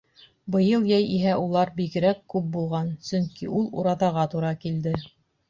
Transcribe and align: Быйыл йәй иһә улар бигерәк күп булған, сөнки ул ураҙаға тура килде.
Быйыл 0.53 0.87
йәй 0.93 1.03
иһә 1.17 1.35
улар 1.41 1.71
бигерәк 1.75 2.23
күп 2.35 2.47
булған, 2.57 2.91
сөнки 3.11 3.53
ул 3.61 3.69
ураҙаға 3.83 4.27
тура 4.35 4.57
килде. 4.67 4.97